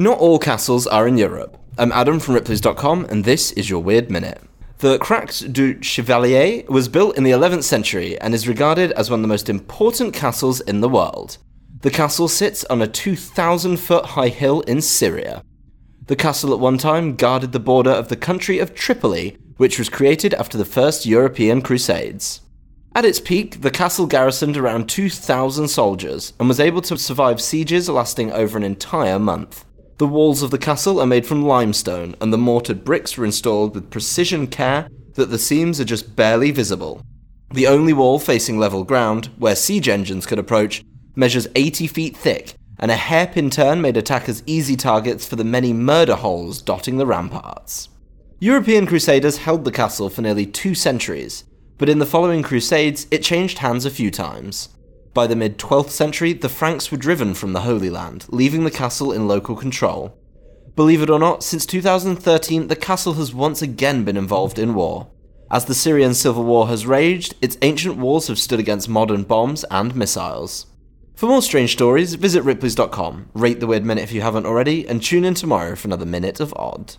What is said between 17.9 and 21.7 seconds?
of the country of Tripoli, which was created after the First European